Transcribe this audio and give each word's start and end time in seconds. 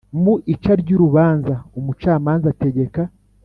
Mu 0.21 0.33
ica 0.53 0.73
ry 0.81 0.89
urubanza 0.95 1.53
umucamanza 1.79 2.45
ategeka 2.53 3.01